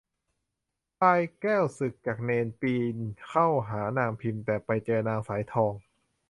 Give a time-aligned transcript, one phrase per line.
[0.97, 5.73] พลายแก้วสึกจากเณร ปีนเข้าหานางพิม แต่ไปเจอนางสายทอง